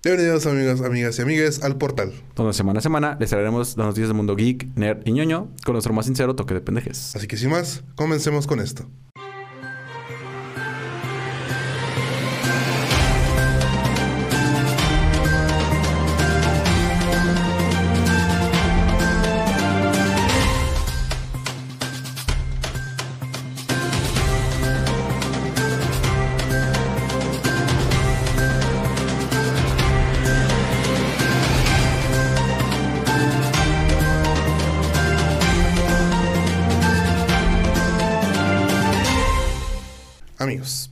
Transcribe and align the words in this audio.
Bienvenidos 0.00 0.46
amigos, 0.46 0.80
amigas 0.80 1.18
y 1.18 1.22
amigues 1.22 1.64
al 1.64 1.76
portal. 1.76 2.12
Donde 2.36 2.52
semana 2.52 2.78
a 2.78 2.82
semana 2.82 3.16
les 3.18 3.30
traeremos 3.30 3.76
las 3.76 3.84
noticias 3.84 4.06
del 4.06 4.16
mundo 4.16 4.36
geek, 4.36 4.68
nerd 4.76 5.00
y 5.04 5.10
ñoño 5.10 5.48
con 5.64 5.72
nuestro 5.72 5.92
más 5.92 6.06
sincero 6.06 6.36
toque 6.36 6.54
de 6.54 6.60
pendejes. 6.60 7.16
Así 7.16 7.26
que 7.26 7.36
sin 7.36 7.50
más, 7.50 7.82
comencemos 7.96 8.46
con 8.46 8.60
esto. 8.60 8.88
Amigos, 40.48 40.90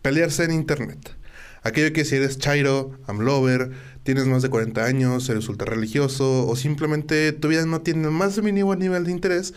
pelearse 0.00 0.44
en 0.44 0.50
internet. 0.50 1.14
Aquello 1.62 1.92
que 1.92 2.06
si 2.06 2.16
eres 2.16 2.38
chairo, 2.38 2.98
amlover, 3.06 3.70
tienes 4.02 4.24
más 4.24 4.40
de 4.40 4.48
40 4.48 4.82
años, 4.82 5.28
eres 5.28 5.46
ultra 5.50 5.66
religioso 5.66 6.46
o 6.46 6.56
simplemente 6.56 7.32
tu 7.32 7.48
vida 7.48 7.66
no 7.66 7.82
tiene 7.82 8.08
más 8.08 8.42
mínimo 8.42 8.74
nivel 8.74 9.04
de 9.04 9.10
interés, 9.10 9.52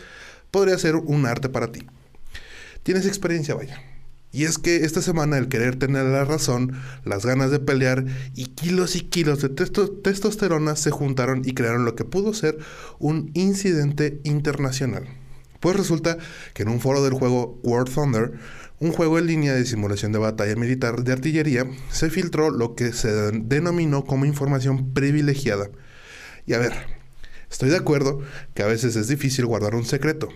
podría 0.51 0.77
ser 0.77 0.97
un 0.97 1.25
arte 1.25 1.47
para 1.47 1.71
ti. 1.71 1.87
Tienes 2.83 3.05
experiencia, 3.05 3.55
vaya. 3.55 3.81
Y 4.33 4.43
es 4.43 4.57
que 4.57 4.83
esta 4.83 5.01
semana 5.01 5.37
el 5.37 5.47
querer 5.47 5.77
tener 5.77 6.03
la 6.03 6.25
razón, 6.25 6.73
las 7.05 7.25
ganas 7.25 7.49
de 7.49 7.59
pelear 7.59 8.03
y 8.35 8.47
kilos 8.47 8.97
y 8.97 8.99
kilos 8.99 9.41
de 9.41 9.47
testo 9.47 9.89
testosterona 9.89 10.75
se 10.75 10.91
juntaron 10.91 11.43
y 11.45 11.53
crearon 11.53 11.85
lo 11.85 11.95
que 11.95 12.03
pudo 12.03 12.33
ser 12.33 12.57
un 12.99 13.31
incidente 13.33 14.19
internacional. 14.25 15.07
Pues 15.59 15.75
resulta 15.75 16.17
que 16.53 16.63
en 16.63 16.69
un 16.69 16.79
foro 16.79 17.03
del 17.03 17.13
juego 17.13 17.59
War 17.63 17.85
Thunder, 17.85 18.33
un 18.79 18.91
juego 18.91 19.17
en 19.17 19.27
línea 19.27 19.53
de 19.53 19.65
simulación 19.65 20.11
de 20.11 20.19
batalla 20.19 20.55
militar 20.55 21.03
de 21.03 21.13
artillería, 21.13 21.65
se 21.91 22.09
filtró 22.09 22.51
lo 22.51 22.75
que 22.75 22.93
se 22.93 23.09
denominó 23.31 24.05
como 24.05 24.25
información 24.25 24.93
privilegiada. 24.93 25.69
Y 26.45 26.53
a 26.53 26.59
ver, 26.59 26.73
estoy 27.49 27.69
de 27.69 27.77
acuerdo 27.77 28.21
que 28.53 28.63
a 28.63 28.67
veces 28.67 28.95
es 28.95 29.07
difícil 29.07 29.45
guardar 29.45 29.73
un 29.75 29.85
secreto. 29.85 30.29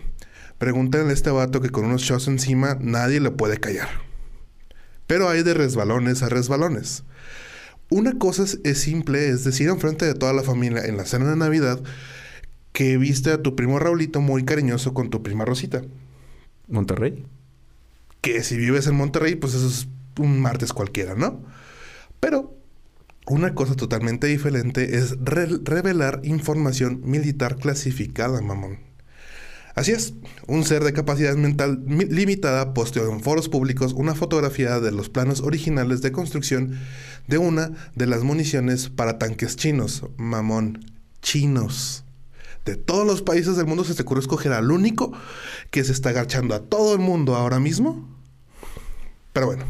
Pregúntenle 0.57 1.11
a 1.11 1.13
este 1.13 1.31
vato 1.31 1.61
que 1.61 1.69
con 1.69 1.85
unos 1.85 2.01
shots 2.01 2.27
encima 2.27 2.77
nadie 2.79 3.19
le 3.19 3.31
puede 3.31 3.59
callar. 3.59 3.89
Pero 5.07 5.29
hay 5.29 5.43
de 5.43 5.53
resbalones 5.53 6.23
a 6.23 6.29
resbalones. 6.29 7.03
Una 7.89 8.17
cosa 8.17 8.45
es 8.63 8.77
simple, 8.79 9.29
es 9.29 9.43
decir, 9.43 9.67
enfrente 9.67 10.05
de 10.05 10.13
toda 10.13 10.33
la 10.33 10.43
familia 10.43 10.85
en 10.85 10.97
la 10.97 11.05
cena 11.05 11.29
de 11.29 11.35
Navidad, 11.35 11.81
que 12.71 12.97
viste 12.97 13.31
a 13.31 13.41
tu 13.41 13.55
primo 13.55 13.79
Raulito 13.79 14.21
muy 14.21 14.43
cariñoso 14.43 14.93
con 14.93 15.09
tu 15.09 15.21
prima 15.23 15.45
Rosita. 15.45 15.81
¿Monterrey? 16.67 17.25
Que 18.21 18.43
si 18.43 18.57
vives 18.57 18.87
en 18.87 18.95
Monterrey, 18.95 19.35
pues 19.35 19.53
eso 19.53 19.67
es 19.67 19.87
un 20.17 20.39
martes 20.39 20.73
cualquiera, 20.73 21.15
¿no? 21.15 21.43
Pero 22.19 22.55
una 23.27 23.53
cosa 23.55 23.75
totalmente 23.75 24.27
diferente 24.27 24.97
es 24.97 25.17
re 25.21 25.47
revelar 25.63 26.21
información 26.23 27.01
militar 27.03 27.57
clasificada, 27.57 28.41
mamón. 28.41 28.79
Así 29.73 29.91
es, 29.91 30.13
un 30.47 30.65
ser 30.65 30.83
de 30.83 30.91
capacidad 30.91 31.35
mental 31.35 31.83
limitada 31.87 32.73
posteó 32.73 33.09
en 33.09 33.21
foros 33.21 33.47
públicos 33.47 33.93
una 33.93 34.15
fotografía 34.15 34.81
de 34.81 34.91
los 34.91 35.09
planos 35.09 35.39
originales 35.41 36.01
de 36.01 36.11
construcción 36.11 36.77
de 37.27 37.37
una 37.37 37.71
de 37.95 38.05
las 38.05 38.23
municiones 38.23 38.89
para 38.89 39.17
tanques 39.17 39.55
chinos, 39.55 40.03
mamón, 40.17 40.83
chinos 41.21 42.03
de 42.65 42.75
todos 42.75 43.05
los 43.05 43.21
países 43.21 43.57
del 43.57 43.65
mundo 43.65 43.83
se 43.83 43.95
te 43.95 44.03
ocurre 44.03 44.21
escoger 44.21 44.53
al 44.53 44.71
único 44.71 45.11
que 45.69 45.83
se 45.83 45.91
está 45.91 46.09
agachando 46.09 46.55
a 46.55 46.61
todo 46.61 46.93
el 46.93 46.99
mundo 46.99 47.35
ahora 47.35 47.59
mismo? 47.59 48.07
Pero 49.33 49.47
bueno, 49.47 49.65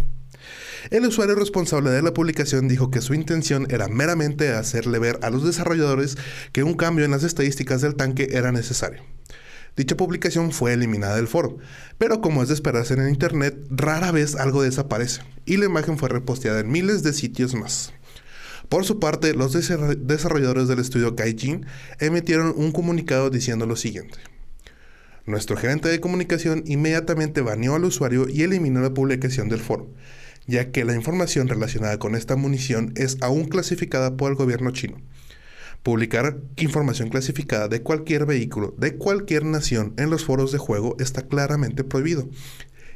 el 0.90 1.06
usuario 1.06 1.36
responsable 1.36 1.92
de 1.92 2.02
la 2.02 2.14
publicación 2.14 2.68
dijo 2.68 2.90
que 2.90 3.02
su 3.02 3.14
intención 3.14 3.68
era 3.70 3.88
meramente 3.88 4.52
hacerle 4.54 5.00
ver 5.00 5.20
a 5.22 5.30
los 5.30 5.44
desarrolladores 5.46 6.18
que 6.52 6.64
un 6.64 6.74
cambio 6.74 7.06
en 7.06 7.12
las 7.12 7.24
estadísticas 7.24 7.82
del 7.82 7.96
tanque 7.96 8.30
era 8.32 8.52
necesario. 8.52 9.04
Dicha 9.78 9.96
publicación 9.96 10.52
fue 10.52 10.74
eliminada 10.74 11.16
del 11.16 11.30
foro, 11.30 11.58
pero 11.98 12.20
como 12.20 12.44
es 12.44 12.50
de 12.50 12.56
esperarse 12.56 12.94
en 12.94 13.02
el 13.02 13.10
Internet, 13.10 13.56
rara 13.70 14.12
vez 14.12 14.36
algo 14.36 14.64
desaparece, 14.64 15.22
y 15.46 15.58
la 15.58 15.66
imagen 15.66 15.98
fue 15.98 16.10
reposteada 16.10 16.60
en 16.60 16.72
miles 16.72 17.04
de 17.04 17.14
sitios 17.14 17.56
más. 17.56 17.94
Por 18.72 18.86
su 18.86 19.00
parte, 19.00 19.34
los 19.34 19.52
desarrolladores 19.52 20.70
del 20.70 20.80
estudio 20.80 21.14
Kaijin 21.14 21.66
emitieron 22.00 22.54
un 22.56 22.72
comunicado 22.72 23.30
diciendo 23.30 23.66
lo 23.66 23.76
siguiente. 23.76 24.18
Nuestro 25.26 25.58
gerente 25.58 25.90
de 25.90 26.00
comunicación 26.00 26.64
inmediatamente 26.66 27.42
baneó 27.42 27.76
al 27.76 27.84
usuario 27.84 28.30
y 28.30 28.44
eliminó 28.44 28.80
la 28.80 28.94
publicación 28.94 29.50
del 29.50 29.60
foro, 29.60 29.90
ya 30.48 30.72
que 30.72 30.86
la 30.86 30.96
información 30.96 31.50
relacionada 31.50 32.00
con 32.00 32.16
esta 32.16 32.38
munición 32.38 32.94
es 32.96 33.18
aún 33.20 33.50
clasificada 33.50 34.16
por 34.16 34.32
el 34.32 34.38
gobierno 34.38 34.72
chino. 34.72 35.02
Publicar 35.84 36.38
información 36.56 37.10
clasificada 37.10 37.68
de 37.68 37.82
cualquier 37.82 38.26
vehículo 38.26 38.74
de 38.78 38.96
cualquier 38.96 39.44
nación 39.44 39.94
en 39.98 40.10
los 40.10 40.24
foros 40.24 40.54
de 40.54 40.60
juego 40.60 40.96
está 40.98 41.24
claramente 41.24 41.84
prohibido, 41.84 42.30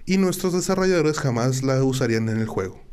y 0.05 0.19
nuestros 0.19 0.53
desarrolladores 0.53 1.19
jamás 1.19 1.63
la 1.63 1.83
usarían 1.83 2.29
en 2.29 2.37
el 2.37 2.47
juego. 2.47 2.85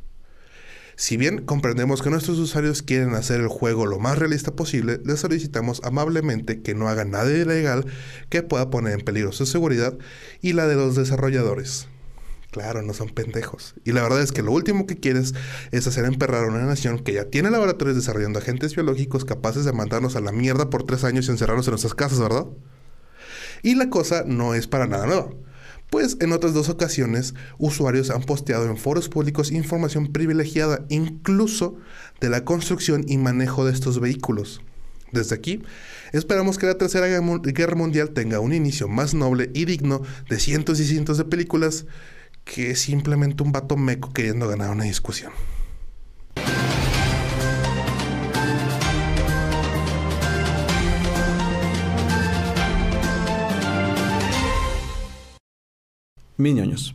Si 1.02 1.16
bien 1.16 1.44
comprendemos 1.44 2.00
que 2.00 2.10
nuestros 2.10 2.38
usuarios 2.38 2.80
quieren 2.80 3.16
hacer 3.16 3.40
el 3.40 3.48
juego 3.48 3.86
lo 3.86 3.98
más 3.98 4.18
realista 4.18 4.54
posible, 4.54 5.00
les 5.04 5.18
solicitamos 5.18 5.80
amablemente 5.82 6.62
que 6.62 6.76
no 6.76 6.88
hagan 6.88 7.10
nada 7.10 7.28
ilegal 7.28 7.86
que 8.28 8.44
pueda 8.44 8.70
poner 8.70 8.92
en 8.92 9.04
peligro 9.04 9.32
su 9.32 9.44
seguridad 9.44 9.98
y 10.42 10.52
la 10.52 10.68
de 10.68 10.76
los 10.76 10.94
desarrolladores. 10.94 11.88
Claro, 12.52 12.82
no 12.82 12.94
son 12.94 13.08
pendejos. 13.08 13.74
Y 13.82 13.90
la 13.90 14.04
verdad 14.04 14.22
es 14.22 14.30
que 14.30 14.44
lo 14.44 14.52
último 14.52 14.86
que 14.86 14.94
quieres 14.94 15.34
es 15.72 15.88
hacer 15.88 16.04
emperrar 16.04 16.44
a 16.44 16.48
una 16.48 16.62
nación 16.62 17.00
que 17.00 17.14
ya 17.14 17.24
tiene 17.24 17.50
laboratorios 17.50 17.96
desarrollando 17.96 18.38
agentes 18.38 18.76
biológicos 18.76 19.24
capaces 19.24 19.64
de 19.64 19.72
mandarnos 19.72 20.14
a 20.14 20.20
la 20.20 20.30
mierda 20.30 20.70
por 20.70 20.84
tres 20.84 21.02
años 21.02 21.26
y 21.26 21.32
encerrarnos 21.32 21.66
en 21.66 21.72
nuestras 21.72 21.96
casas, 21.96 22.20
¿verdad? 22.20 22.46
Y 23.64 23.74
la 23.74 23.90
cosa 23.90 24.22
no 24.24 24.54
es 24.54 24.68
para 24.68 24.86
nada 24.86 25.06
nueva 25.06 25.30
pues 25.92 26.16
en 26.20 26.32
otras 26.32 26.54
dos 26.54 26.70
ocasiones 26.70 27.34
usuarios 27.58 28.08
han 28.08 28.22
posteado 28.22 28.64
en 28.64 28.78
foros 28.78 29.10
públicos 29.10 29.52
información 29.52 30.10
privilegiada, 30.10 30.86
incluso 30.88 31.76
de 32.18 32.30
la 32.30 32.46
construcción 32.46 33.04
y 33.06 33.18
manejo 33.18 33.66
de 33.66 33.74
estos 33.74 34.00
vehículos. 34.00 34.62
Desde 35.12 35.34
aquí, 35.34 35.60
esperamos 36.12 36.56
que 36.56 36.64
la 36.64 36.78
Tercera 36.78 37.08
Guerra 37.08 37.76
Mundial 37.76 38.12
tenga 38.12 38.40
un 38.40 38.54
inicio 38.54 38.88
más 38.88 39.12
noble 39.12 39.50
y 39.52 39.66
digno 39.66 40.00
de 40.30 40.40
cientos 40.40 40.80
y 40.80 40.86
cientos 40.86 41.18
de 41.18 41.26
películas 41.26 41.84
que 42.46 42.74
simplemente 42.74 43.42
un 43.42 43.52
vato 43.52 43.76
meco 43.76 44.14
queriendo 44.14 44.48
ganar 44.48 44.70
una 44.70 44.84
discusión. 44.84 45.32
Mis 56.36 56.94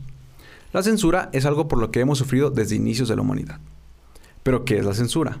La 0.72 0.82
censura 0.82 1.30
es 1.32 1.44
algo 1.46 1.68
por 1.68 1.78
lo 1.78 1.90
que 1.90 2.00
hemos 2.00 2.18
sufrido 2.18 2.50
desde 2.50 2.76
inicios 2.76 3.08
de 3.08 3.16
la 3.16 3.22
humanidad. 3.22 3.60
Pero 4.42 4.64
¿qué 4.64 4.78
es 4.78 4.84
la 4.84 4.94
censura? 4.94 5.38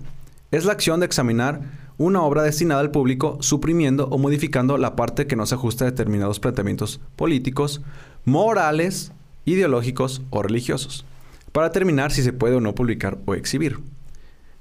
Es 0.50 0.64
la 0.64 0.72
acción 0.72 1.00
de 1.00 1.06
examinar 1.06 1.60
una 1.98 2.22
obra 2.22 2.42
destinada 2.42 2.80
al 2.80 2.92
público 2.92 3.38
suprimiendo 3.40 4.06
o 4.06 4.18
modificando 4.18 4.78
la 4.78 4.94
parte 4.96 5.26
que 5.26 5.36
no 5.36 5.46
se 5.46 5.56
ajusta 5.56 5.84
a 5.84 5.90
determinados 5.90 6.38
planteamientos 6.38 7.00
políticos, 7.16 7.82
morales, 8.24 9.12
ideológicos 9.44 10.22
o 10.30 10.42
religiosos, 10.42 11.04
para 11.52 11.68
determinar 11.68 12.12
si 12.12 12.22
se 12.22 12.32
puede 12.32 12.54
o 12.54 12.60
no 12.60 12.74
publicar 12.74 13.18
o 13.26 13.34
exhibir. 13.34 13.80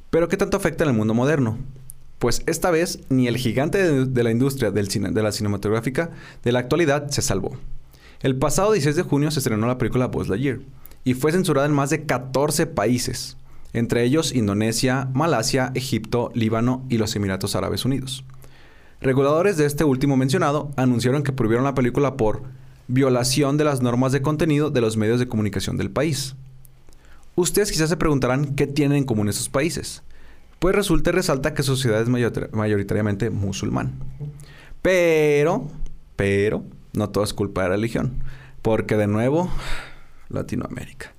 Pero 0.10 0.28
¿qué 0.28 0.38
tanto 0.38 0.58
afecta 0.58 0.84
en 0.84 0.90
el 0.90 0.96
mundo 0.96 1.14
moderno? 1.14 1.58
Pues 2.18 2.42
esta 2.48 2.72
vez 2.72 3.00
ni 3.10 3.28
el 3.28 3.38
gigante 3.38 4.06
de, 4.06 4.24
la 4.24 4.32
industria 4.32 4.72
de 4.72 5.22
la 5.24 5.32
cinematográfica 5.32 6.10
de 6.44 6.52
la 6.52 6.60
actualidad 6.60 7.10
se 7.10 7.22
salvó. 7.22 7.58
El 8.22 8.36
pasado 8.36 8.72
16 8.72 8.96
de 8.96 9.04
junio 9.04 9.30
se 9.30 9.40
estrenó 9.40 9.68
la 9.68 9.78
película 9.78 10.08
Buzz 10.08 10.28
Lightyear 10.28 10.60
y 11.04 11.14
fue 11.14 11.32
censurada 11.32 11.68
en 11.68 11.74
más 11.74 11.92
de 11.92 12.06
14 12.06 12.66
países, 12.66 13.38
entre 13.74 14.04
ellos 14.04 14.34
Indonesia, 14.34 15.08
Malasia, 15.14 15.72
Egipto, 15.76 16.32
Líbano 16.34 16.84
y 16.90 16.98
los 16.98 17.16
Emiratos 17.16 17.56
Árabes 17.56 17.86
Unidos. 17.86 18.26
Reguladores 19.02 19.58
de 19.58 19.68
este 19.68 19.84
último 19.84 20.18
mencionado 20.18 20.72
anunciaron 20.78 21.22
que 21.22 21.32
prohibieron 21.32 21.64
la 21.64 21.76
película 21.76 22.18
por 22.18 22.42
violación 22.88 23.56
de 23.58 23.66
las 23.66 23.84
normas 23.84 24.12
de 24.12 24.24
contenido 24.24 24.72
de 24.72 24.82
los 24.82 24.98
medios 24.98 25.20
de 25.20 25.28
comunicación 25.28 25.78
del 25.78 25.92
país. 25.92 26.36
Ustedes 27.36 27.72
quizás 27.72 27.90
se 27.90 27.98
preguntarán 27.98 28.56
qué 28.56 28.66
tienen 28.66 28.98
en 28.98 29.04
común 29.04 29.30
esos 29.30 29.48
países. 29.48 30.02
Pues 30.58 30.76
resulta 30.76 31.12
y 31.12 31.14
resalta 31.14 31.54
que 31.54 31.62
su 31.62 31.76
sociedad 31.76 32.02
es 32.02 32.10
mayoritariamente 32.10 33.30
musulmán. 33.30 33.94
Pero, 34.82 35.68
pero, 36.16 36.64
no 36.98 37.10
todo 37.10 37.24
es 37.24 37.34
culpa 37.34 37.64
de 37.64 37.70
religión. 37.70 38.24
Porque 38.62 38.98
de 38.98 39.08
nuevo, 39.08 39.50
Latinoamérica. 40.30 41.14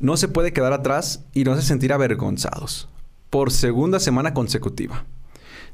No 0.00 0.16
se 0.16 0.28
puede 0.28 0.52
quedar 0.52 0.72
atrás 0.72 1.24
y 1.32 1.44
no 1.44 1.54
se 1.56 1.62
sentir 1.62 1.92
avergonzados. 1.92 2.88
por 3.30 3.50
segunda 3.50 3.98
semana 3.98 4.32
consecutiva. 4.32 5.06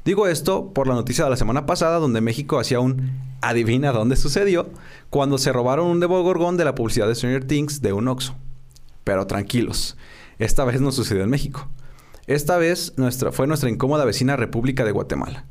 Digo 0.03 0.25
esto 0.25 0.73
por 0.73 0.87
la 0.87 0.95
noticia 0.95 1.25
de 1.25 1.29
la 1.29 1.37
semana 1.37 1.67
pasada 1.67 1.99
donde 1.99 2.19
México 2.19 2.59
hacía 2.59 2.79
un 2.79 3.11
adivina 3.39 3.91
dónde 3.91 4.15
sucedió 4.15 4.71
cuando 5.11 5.37
se 5.37 5.53
robaron 5.53 5.85
un 5.85 5.99
Gorgón 5.99 6.57
de 6.57 6.65
la 6.65 6.73
publicidad 6.73 7.07
de 7.07 7.13
Stranger 7.13 7.45
Things 7.45 7.81
de 7.83 7.93
un 7.93 8.07
Oxxo. 8.07 8.35
Pero 9.03 9.27
tranquilos, 9.27 9.95
esta 10.39 10.65
vez 10.65 10.81
no 10.81 10.91
sucedió 10.91 11.23
en 11.23 11.29
México. 11.29 11.67
Esta 12.25 12.57
vez 12.57 12.93
nuestra, 12.97 13.31
fue 13.31 13.45
nuestra 13.45 13.69
incómoda 13.69 14.05
vecina 14.05 14.35
República 14.35 14.83
de 14.83 14.91
Guatemala, 14.91 15.45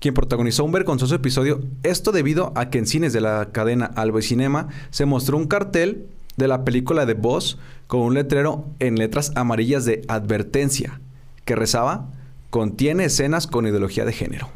quien 0.00 0.14
protagonizó 0.14 0.64
un 0.64 0.72
vergonzoso 0.72 1.14
episodio, 1.14 1.60
esto 1.82 2.12
debido 2.12 2.52
a 2.54 2.70
que 2.70 2.78
en 2.78 2.86
cines 2.86 3.12
de 3.12 3.20
la 3.20 3.50
cadena 3.52 3.86
Albo 3.86 4.18
y 4.18 4.22
Cinema 4.22 4.68
se 4.90 5.06
mostró 5.06 5.36
un 5.36 5.46
cartel 5.46 6.06
de 6.36 6.48
la 6.48 6.64
película 6.64 7.04
de 7.04 7.14
Boss 7.14 7.58
con 7.88 8.00
un 8.00 8.14
letrero 8.14 8.66
en 8.78 8.96
letras 8.96 9.32
amarillas 9.34 9.84
de 9.84 10.02
advertencia 10.08 11.00
que 11.44 11.56
rezaba 11.56 12.10
contiene 12.50 13.04
escenas 13.04 13.46
con 13.46 13.66
ideología 13.66 14.04
de 14.04 14.12
género. 14.12 14.48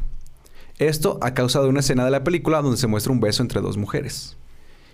Esto 0.79 1.19
a 1.21 1.33
causa 1.33 1.61
de 1.61 1.67
una 1.67 1.81
escena 1.81 2.05
de 2.05 2.11
la 2.11 2.23
película 2.23 2.61
donde 2.61 2.77
se 2.77 2.87
muestra 2.87 3.11
un 3.11 3.19
beso 3.19 3.43
entre 3.43 3.61
dos 3.61 3.77
mujeres. 3.77 4.37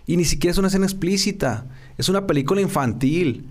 Y 0.07 0.18
ni 0.18 0.25
siquiera 0.25 0.51
es 0.51 0.57
una 0.57 0.68
escena 0.69 0.86
explícita, 0.86 1.68
es 1.98 2.10
una 2.10 2.25
película 2.25 2.62
infantil 2.62 3.48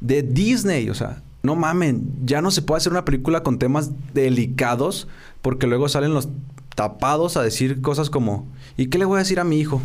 de 0.00 0.22
Disney, 0.22 0.88
o 0.88 0.94
sea, 0.94 1.22
no 1.42 1.56
mamen, 1.56 2.10
ya 2.24 2.42
no 2.42 2.50
se 2.50 2.62
puede 2.62 2.78
hacer 2.78 2.92
una 2.92 3.04
película 3.04 3.42
con 3.42 3.58
temas 3.58 3.90
delicados 4.12 5.08
porque 5.42 5.66
luego 5.66 5.88
salen 5.88 6.14
los 6.14 6.28
tapados 6.74 7.36
a 7.36 7.42
decir 7.42 7.80
cosas 7.80 8.10
como, 8.10 8.48
¿y 8.76 8.86
qué 8.86 8.98
le 8.98 9.04
voy 9.04 9.16
a 9.16 9.20
decir 9.20 9.40
a 9.40 9.44
mi 9.44 9.58
hijo? 9.58 9.80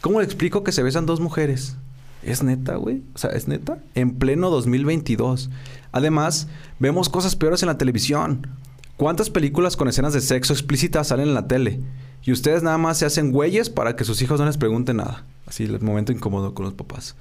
¿Cómo 0.00 0.20
le 0.20 0.24
explico 0.24 0.64
que 0.64 0.72
se 0.72 0.82
besan 0.82 1.06
dos 1.06 1.20
mujeres? 1.20 1.76
¿Es 2.22 2.42
neta, 2.42 2.76
güey? 2.76 3.02
O 3.14 3.18
sea, 3.18 3.30
¿es 3.30 3.48
neta? 3.48 3.78
En 3.94 4.14
pleno 4.14 4.50
2022. 4.50 5.50
Además, 5.90 6.48
vemos 6.78 7.08
cosas 7.08 7.36
peores 7.36 7.62
en 7.62 7.68
la 7.68 7.78
televisión. 7.78 8.46
¿Cuántas 8.96 9.30
películas 9.30 9.76
con 9.76 9.88
escenas 9.88 10.12
de 10.12 10.20
sexo 10.20 10.52
explícitas 10.52 11.08
salen 11.08 11.28
en 11.28 11.34
la 11.34 11.48
tele? 11.48 11.80
Y 12.22 12.30
ustedes 12.30 12.62
nada 12.62 12.78
más 12.78 12.98
se 12.98 13.06
hacen 13.06 13.32
güeyes 13.32 13.70
para 13.70 13.96
que 13.96 14.04
sus 14.04 14.22
hijos 14.22 14.38
no 14.38 14.46
les 14.46 14.58
pregunten 14.58 14.98
nada. 14.98 15.24
Así, 15.46 15.64
el 15.64 15.80
momento 15.80 16.12
incómodo 16.12 16.54
con 16.54 16.64
los 16.64 16.74
papás. 16.74 17.16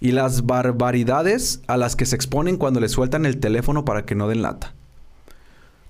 Y 0.00 0.12
las 0.12 0.46
barbaridades 0.46 1.60
a 1.66 1.76
las 1.76 1.94
que 1.94 2.06
se 2.06 2.16
exponen 2.16 2.56
cuando 2.56 2.80
les 2.80 2.92
sueltan 2.92 3.26
el 3.26 3.38
teléfono 3.38 3.84
para 3.84 4.04
que 4.06 4.14
no 4.14 4.28
den 4.28 4.42
lata. 4.42 4.72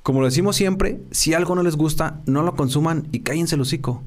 Como 0.02 0.20
lo 0.20 0.26
decimos 0.26 0.56
siempre, 0.56 1.00
si 1.10 1.34
algo 1.34 1.54
no 1.54 1.62
les 1.62 1.76
gusta, 1.76 2.20
no 2.26 2.42
lo 2.42 2.56
consuman 2.56 3.06
y 3.12 3.20
cállense 3.20 3.54
el 3.54 3.60
hocico. 3.60 4.02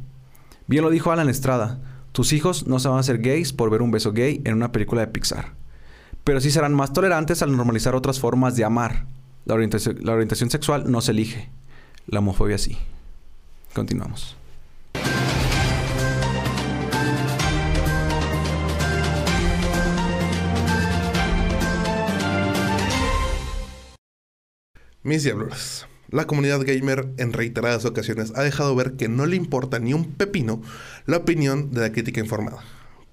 Bien 0.67 0.83
lo 0.83 0.89
dijo 0.89 1.11
Alan 1.11 1.29
Estrada. 1.29 1.79
Tus 2.11 2.33
hijos 2.33 2.67
no 2.67 2.79
se 2.79 2.87
van 2.87 2.97
a 2.97 3.01
hacer 3.01 3.19
gays 3.19 3.53
por 3.53 3.69
ver 3.69 3.81
un 3.81 3.91
beso 3.91 4.11
gay 4.11 4.41
en 4.43 4.55
una 4.55 4.71
película 4.71 5.01
de 5.01 5.07
Pixar. 5.07 5.53
Pero 6.23 6.41
sí 6.41 6.51
serán 6.51 6.73
más 6.73 6.93
tolerantes 6.93 7.41
al 7.41 7.55
normalizar 7.55 7.95
otras 7.95 8.19
formas 8.19 8.55
de 8.55 8.65
amar. 8.65 9.05
La 9.45 9.55
orientación, 9.55 9.97
la 10.01 10.13
orientación 10.13 10.49
sexual 10.49 10.89
no 10.89 11.01
se 11.01 11.11
elige. 11.11 11.49
La 12.07 12.19
homofobia 12.19 12.57
sí. 12.57 12.77
Continuamos. 13.73 14.37
Mis 25.05 25.23
diablos. 25.23 25.85
La 26.11 26.27
comunidad 26.27 26.61
gamer 26.61 27.09
en 27.17 27.33
reiteradas 27.33 27.83
ocasiones 27.83 28.31
ha 28.35 28.41
dejado 28.41 28.73
ver 28.73 28.93
que 28.93 29.09
no 29.09 29.25
le 29.25 29.35
importa 29.35 29.77
ni 29.77 29.93
un 29.93 30.13
pepino 30.13 30.61
la 31.05 31.17
opinión 31.17 31.71
de 31.71 31.81
la 31.81 31.91
crítica 31.91 32.21
informada. 32.21 32.63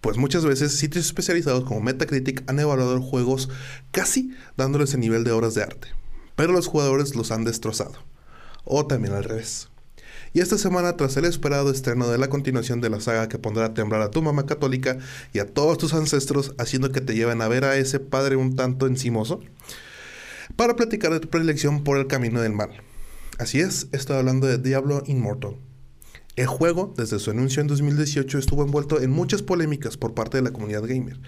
Pues 0.01 0.17
muchas 0.17 0.45
veces 0.45 0.71
sitios 0.77 1.07
especializados 1.07 1.65
como 1.65 1.81
Metacritic 1.81 2.49
han 2.49 2.61
evaluado 2.61 3.03
juegos 3.03 3.49
casi 3.91 4.31
dándoles 4.57 4.95
el 4.95 5.01
nivel 5.01 5.25
de 5.25 5.33
obras 5.33 5.55
de 5.57 5.65
arte, 5.65 5.89
pero 6.37 6.53
los 6.53 6.69
jugadores 6.69 7.17
los 7.17 7.33
han 7.33 7.43
destrozado. 7.43 7.95
O 8.65 8.87
también 8.87 9.15
al 9.15 9.25
revés. 9.25 9.69
Y 10.33 10.39
esta 10.39 10.59
semana, 10.59 10.97
tras 10.97 11.17
el 11.17 11.25
esperado 11.25 11.73
estreno 11.73 12.09
de 12.09 12.19
la 12.19 12.31
continuación 12.31 12.81
de 12.81 12.91
la 12.91 13.01
saga 13.01 13.29
que 13.29 13.39
pondrá 13.39 13.65
a 13.65 13.75
temblar 13.75 14.03
a 14.03 14.13
tu 14.13 14.23
mamá 14.23 14.47
católica 14.47 14.97
y 15.33 15.41
a 15.41 15.47
todos 15.47 15.77
tus 15.77 15.93
ancestros, 15.93 16.55
haciendo 16.57 16.93
que 16.93 17.01
te 17.01 17.17
lleven 17.17 17.43
a 17.43 17.49
ver 17.49 17.65
a 17.65 17.77
ese 17.77 17.99
padre 17.99 18.37
un 18.37 18.55
tanto 18.55 18.87
encimoso, 18.87 19.41
para 20.61 20.77
platicar 20.77 21.11
de 21.11 21.21
tu 21.21 21.29
predilección 21.31 21.85
por 21.85 21.97
el 21.97 22.07
camino 22.07 22.43
del 22.43 22.53
mal. 22.53 22.69
Así 23.39 23.61
es, 23.61 23.87
estoy 23.93 24.19
hablando 24.19 24.47
de 24.47 24.59
Diablo 24.59 25.03
Immortal. 25.07 25.57
El 26.37 26.49
juego, 26.49 26.93
desde 26.99 27.19
su 27.19 27.31
anuncio 27.31 27.63
en 27.63 27.67
2018, 27.67 28.37
estuvo 28.37 28.63
envuelto 28.63 29.01
en 29.01 29.11
muchas 29.11 29.41
polémicas 29.41 29.97
por 29.97 30.13
parte 30.13 30.37
de 30.37 30.43
la 30.43 30.51
comunidad 30.51 30.83
gamer. 30.83 31.19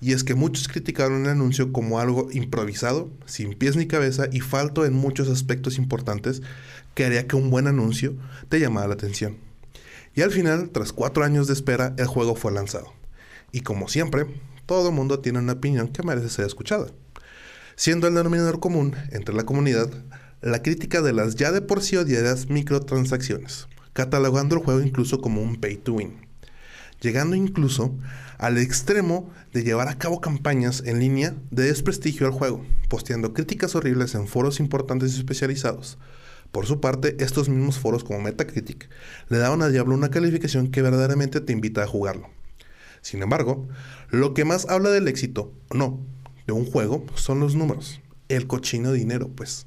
Y 0.00 0.12
es 0.12 0.24
que 0.24 0.34
muchos 0.34 0.66
criticaron 0.66 1.24
el 1.24 1.28
anuncio 1.28 1.74
como 1.74 2.00
algo 2.00 2.30
improvisado, 2.32 3.10
sin 3.26 3.52
pies 3.52 3.76
ni 3.76 3.86
cabeza 3.86 4.28
y 4.32 4.40
falto 4.40 4.86
en 4.86 4.94
muchos 4.94 5.28
aspectos 5.28 5.76
importantes 5.76 6.40
que 6.94 7.04
haría 7.04 7.26
que 7.26 7.36
un 7.36 7.50
buen 7.50 7.66
anuncio 7.66 8.14
te 8.48 8.60
llamara 8.60 8.88
la 8.88 8.94
atención. 8.94 9.36
Y 10.14 10.22
al 10.22 10.30
final, 10.30 10.70
tras 10.70 10.94
cuatro 10.94 11.22
años 11.22 11.48
de 11.48 11.52
espera, 11.52 11.94
el 11.98 12.06
juego 12.06 12.34
fue 12.34 12.50
lanzado. 12.50 12.94
Y 13.52 13.60
como 13.60 13.88
siempre, 13.88 14.24
todo 14.64 14.88
el 14.88 14.94
mundo 14.94 15.18
tiene 15.18 15.38
una 15.38 15.52
opinión 15.52 15.88
que 15.88 16.02
merece 16.02 16.30
ser 16.30 16.46
escuchada. 16.46 16.86
Siendo 17.80 18.08
el 18.08 18.14
denominador 18.14 18.60
común 18.60 18.94
entre 19.10 19.34
la 19.34 19.44
comunidad 19.44 19.88
la 20.42 20.60
crítica 20.60 21.00
de 21.00 21.14
las 21.14 21.36
ya 21.36 21.50
de 21.50 21.62
por 21.62 21.80
sí 21.80 21.96
odiadas 21.96 22.50
microtransacciones, 22.50 23.68
catalogando 23.94 24.54
el 24.54 24.62
juego 24.62 24.82
incluso 24.82 25.22
como 25.22 25.40
un 25.40 25.56
pay 25.56 25.78
to 25.78 25.94
win, 25.94 26.12
llegando 27.00 27.36
incluso 27.36 27.94
al 28.36 28.58
extremo 28.58 29.30
de 29.54 29.64
llevar 29.64 29.88
a 29.88 29.96
cabo 29.96 30.20
campañas 30.20 30.82
en 30.84 31.00
línea 31.00 31.34
de 31.50 31.62
desprestigio 31.62 32.26
al 32.26 32.34
juego, 32.34 32.66
posteando 32.90 33.32
críticas 33.32 33.74
horribles 33.74 34.14
en 34.14 34.28
foros 34.28 34.60
importantes 34.60 35.14
y 35.14 35.18
especializados. 35.20 35.96
Por 36.52 36.66
su 36.66 36.82
parte, 36.82 37.16
estos 37.18 37.48
mismos 37.48 37.78
foros 37.78 38.04
como 38.04 38.20
Metacritic 38.20 38.90
le 39.30 39.38
daban 39.38 39.62
a 39.62 39.70
Diablo 39.70 39.94
una 39.94 40.10
calificación 40.10 40.70
que 40.70 40.82
verdaderamente 40.82 41.40
te 41.40 41.54
invita 41.54 41.82
a 41.82 41.86
jugarlo. 41.86 42.28
Sin 43.00 43.22
embargo, 43.22 43.68
lo 44.10 44.34
que 44.34 44.44
más 44.44 44.68
habla 44.68 44.90
del 44.90 45.08
éxito, 45.08 45.54
no, 45.72 46.04
un 46.52 46.66
juego 46.66 47.04
son 47.14 47.40
los 47.40 47.54
números, 47.54 48.00
el 48.28 48.46
cochino 48.46 48.92
dinero, 48.92 49.28
pues. 49.34 49.66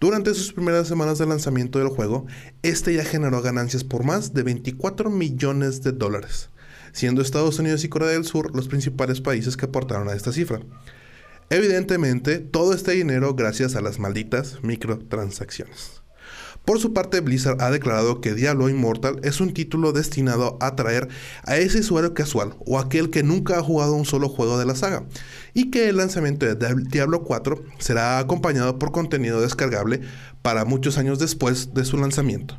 Durante 0.00 0.34
sus 0.34 0.52
primeras 0.52 0.88
semanas 0.88 1.18
de 1.18 1.26
lanzamiento 1.26 1.78
del 1.78 1.88
juego, 1.88 2.26
este 2.62 2.92
ya 2.92 3.04
generó 3.04 3.40
ganancias 3.40 3.84
por 3.84 4.04
más 4.04 4.34
de 4.34 4.42
24 4.42 5.10
millones 5.10 5.82
de 5.82 5.92
dólares, 5.92 6.50
siendo 6.92 7.22
Estados 7.22 7.58
Unidos 7.60 7.84
y 7.84 7.88
Corea 7.88 8.08
del 8.08 8.24
Sur 8.24 8.54
los 8.54 8.66
principales 8.66 9.20
países 9.20 9.56
que 9.56 9.66
aportaron 9.66 10.08
a 10.08 10.14
esta 10.14 10.32
cifra. 10.32 10.60
Evidentemente, 11.50 12.38
todo 12.38 12.74
este 12.74 12.92
dinero 12.92 13.34
gracias 13.34 13.76
a 13.76 13.80
las 13.80 14.00
malditas 14.00 14.58
microtransacciones. 14.62 16.01
Por 16.64 16.78
su 16.78 16.92
parte, 16.92 17.20
Blizzard 17.20 17.60
ha 17.60 17.70
declarado 17.72 18.20
que 18.20 18.34
Diablo 18.34 18.68
Immortal 18.68 19.18
es 19.24 19.40
un 19.40 19.52
título 19.52 19.92
destinado 19.92 20.58
a 20.60 20.68
atraer 20.68 21.08
a 21.44 21.56
ese 21.56 21.80
usuario 21.80 22.14
casual 22.14 22.54
o 22.64 22.78
aquel 22.78 23.10
que 23.10 23.24
nunca 23.24 23.58
ha 23.58 23.62
jugado 23.62 23.94
un 23.94 24.04
solo 24.04 24.28
juego 24.28 24.58
de 24.58 24.66
la 24.66 24.76
saga, 24.76 25.04
y 25.54 25.70
que 25.70 25.88
el 25.88 25.96
lanzamiento 25.96 26.46
de 26.46 26.74
Diablo 26.88 27.24
4 27.24 27.64
será 27.78 28.18
acompañado 28.18 28.78
por 28.78 28.92
contenido 28.92 29.40
descargable 29.40 30.02
para 30.42 30.64
muchos 30.64 30.98
años 30.98 31.18
después 31.18 31.74
de 31.74 31.84
su 31.84 31.96
lanzamiento, 31.96 32.56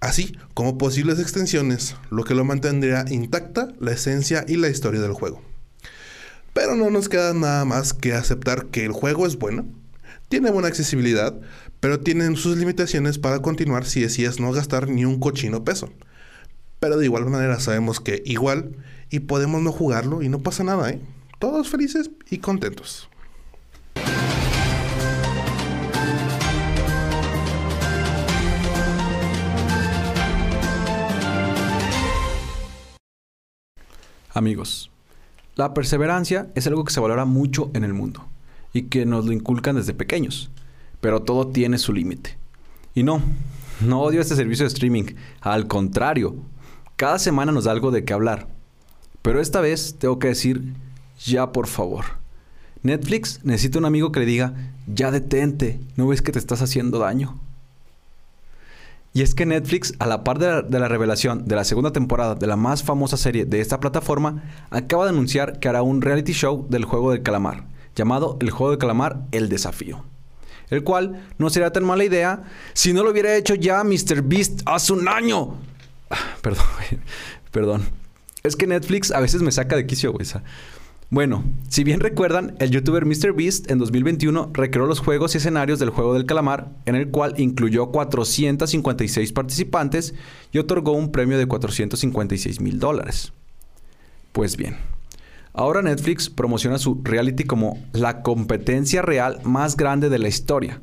así 0.00 0.36
como 0.52 0.76
posibles 0.76 1.18
extensiones, 1.18 1.96
lo 2.10 2.24
que 2.24 2.34
lo 2.34 2.44
mantendría 2.44 3.06
intacta 3.08 3.68
la 3.80 3.92
esencia 3.92 4.44
y 4.46 4.56
la 4.56 4.68
historia 4.68 5.00
del 5.00 5.14
juego. 5.14 5.40
Pero 6.52 6.76
no 6.76 6.90
nos 6.90 7.08
queda 7.08 7.32
nada 7.32 7.64
más 7.64 7.94
que 7.94 8.12
aceptar 8.12 8.66
que 8.66 8.84
el 8.84 8.92
juego 8.92 9.26
es 9.26 9.36
bueno, 9.38 9.64
tiene 10.32 10.50
buena 10.50 10.68
accesibilidad, 10.68 11.38
pero 11.78 12.00
tienen 12.00 12.36
sus 12.36 12.56
limitaciones 12.56 13.18
para 13.18 13.40
continuar 13.40 13.84
si 13.84 14.00
decides 14.00 14.40
no 14.40 14.50
gastar 14.50 14.88
ni 14.88 15.04
un 15.04 15.20
cochino 15.20 15.62
peso. 15.62 15.90
Pero 16.80 16.96
de 16.96 17.04
igual 17.04 17.26
manera 17.26 17.60
sabemos 17.60 18.00
que 18.00 18.22
igual 18.24 18.74
y 19.10 19.20
podemos 19.20 19.60
no 19.60 19.72
jugarlo 19.72 20.22
y 20.22 20.30
no 20.30 20.38
pasa 20.38 20.64
nada, 20.64 20.88
¿eh? 20.88 21.02
Todos 21.38 21.68
felices 21.68 22.10
y 22.30 22.38
contentos. 22.38 23.10
Amigos, 34.30 34.90
la 35.56 35.74
perseverancia 35.74 36.50
es 36.54 36.66
algo 36.66 36.84
que 36.84 36.92
se 36.94 37.00
valora 37.00 37.26
mucho 37.26 37.70
en 37.74 37.84
el 37.84 37.92
mundo 37.92 38.31
y 38.72 38.82
que 38.82 39.06
nos 39.06 39.26
lo 39.26 39.32
inculcan 39.32 39.76
desde 39.76 39.94
pequeños, 39.94 40.50
pero 41.00 41.22
todo 41.22 41.48
tiene 41.48 41.78
su 41.78 41.92
límite. 41.92 42.36
Y 42.94 43.02
no, 43.02 43.22
no 43.80 44.00
odio 44.00 44.20
este 44.20 44.36
servicio 44.36 44.64
de 44.64 44.68
streaming, 44.68 45.14
al 45.40 45.66
contrario, 45.66 46.36
cada 46.96 47.18
semana 47.18 47.52
nos 47.52 47.64
da 47.64 47.72
algo 47.72 47.90
de 47.90 48.04
qué 48.04 48.12
hablar. 48.12 48.48
Pero 49.22 49.40
esta 49.40 49.60
vez 49.60 49.96
tengo 49.98 50.18
que 50.18 50.28
decir, 50.28 50.74
ya 51.24 51.52
por 51.52 51.66
favor. 51.66 52.04
Netflix 52.82 53.40
necesita 53.44 53.78
un 53.78 53.84
amigo 53.84 54.10
que 54.10 54.20
le 54.20 54.26
diga, 54.26 54.54
ya 54.86 55.10
detente, 55.10 55.80
¿no 55.96 56.08
ves 56.08 56.22
que 56.22 56.32
te 56.32 56.38
estás 56.38 56.62
haciendo 56.62 56.98
daño? 56.98 57.38
Y 59.14 59.22
es 59.22 59.34
que 59.34 59.44
Netflix, 59.44 59.94
a 59.98 60.06
la 60.06 60.24
par 60.24 60.38
de 60.38 60.78
la, 60.78 60.88
revelación 60.88 61.46
de 61.46 61.54
la 61.54 61.64
segunda 61.64 61.92
temporada 61.92 62.34
de 62.34 62.46
la 62.46 62.56
más 62.56 62.82
famosa 62.82 63.18
serie 63.18 63.44
de 63.44 63.60
esta 63.60 63.78
plataforma, 63.78 64.42
acaba 64.70 65.04
de 65.04 65.10
anunciar 65.10 65.58
que 65.58 65.68
hará 65.68 65.82
un 65.82 66.00
reality 66.00 66.32
show 66.32 66.66
del 66.70 66.86
juego 66.86 67.10
del 67.10 67.22
calamar, 67.22 67.66
llamado 67.94 68.36
El 68.40 68.50
Juego 68.50 68.72
de 68.72 68.78
Calamar 68.78 69.26
El 69.32 69.48
Desafío. 69.48 70.04
el 70.70 70.84
cual 70.84 71.26
no 71.38 71.50
sería 71.50 71.70
tan 71.70 71.84
mala 71.84 72.04
idea 72.04 72.44
si 72.72 72.92
no 72.94 73.02
lo 73.02 73.10
hubiera 73.10 73.36
hecho 73.36 73.54
ya 73.54 73.84
Mr. 73.84 74.22
Beast 74.22 74.62
hace 74.64 74.92
un 74.92 75.06
año. 75.06 75.56
Ah, 76.10 76.36
perdón, 76.40 76.64
perdón. 77.50 77.82
Es 78.42 78.56
que 78.56 78.66
Netflix 78.66 79.10
a 79.10 79.20
veces 79.20 79.42
me 79.42 79.52
saca 79.52 79.76
de 79.76 79.86
quicio, 79.86 80.12
güey. 80.12 80.26
Bueno, 81.10 81.44
si 81.68 81.84
bien 81.84 82.00
recuerdan, 82.00 82.56
el 82.58 82.70
youtuber 82.70 83.04
MrBeast 83.04 83.70
en 83.70 83.78
2021 83.78 84.50
recreó 84.54 84.86
los 84.86 85.00
juegos 85.00 85.34
y 85.34 85.38
escenarios 85.38 85.78
del 85.78 85.90
juego 85.90 86.14
del 86.14 86.24
calamar, 86.24 86.70
en 86.86 86.94
el 86.94 87.10
cual 87.10 87.34
incluyó 87.36 87.90
456 87.90 89.30
participantes 89.32 90.14
y 90.52 90.58
otorgó 90.58 90.92
un 90.92 91.12
premio 91.12 91.36
de 91.36 91.46
456 91.46 92.62
mil 92.62 92.78
dólares. 92.78 93.34
Pues 94.32 94.56
bien, 94.56 94.78
ahora 95.52 95.82
Netflix 95.82 96.30
promociona 96.30 96.78
su 96.78 97.00
reality 97.02 97.44
como 97.44 97.78
la 97.92 98.22
competencia 98.22 99.02
real 99.02 99.40
más 99.44 99.76
grande 99.76 100.08
de 100.08 100.18
la 100.18 100.28
historia, 100.28 100.80